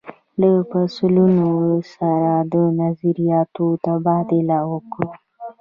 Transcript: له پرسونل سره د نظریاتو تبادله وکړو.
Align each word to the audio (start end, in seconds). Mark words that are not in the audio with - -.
له 0.39 0.49
پرسونل 0.71 1.39
سره 1.95 2.31
د 2.53 2.55
نظریاتو 2.81 3.65
تبادله 3.85 4.57
وکړو. 4.71 5.09